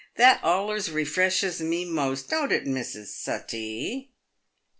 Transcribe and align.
That 0.15 0.41
allers 0.43 0.89
refreshes 0.89 1.61
me 1.61 1.85
most, 1.85 2.27
don't 2.31 2.51
it, 2.51 2.65
Mrs. 2.65 3.09
Suttee 3.23 4.09